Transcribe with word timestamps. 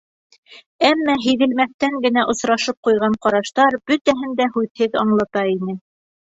Әммә 0.87 1.15
һиҙелмәҫтән 1.25 1.99
генә 2.07 2.25
осрашып 2.33 2.81
ҡуйған 2.89 3.19
ҡараштар 3.27 3.79
бөтәһен 3.93 4.37
дә 4.43 4.51
һүҙһеҙ 4.59 5.01
аңлата 5.07 5.49
ине. 5.57 5.81